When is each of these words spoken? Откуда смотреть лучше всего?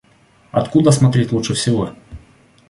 Откуда 0.49 0.89
смотреть 0.89 1.31
лучше 1.31 1.53
всего? 1.53 1.93